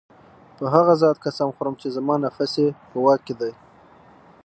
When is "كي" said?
3.27-3.33